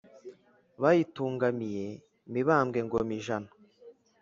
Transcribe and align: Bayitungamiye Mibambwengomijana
Bayitungamiye 0.81 1.85
Mibambwengomijana 2.31 3.49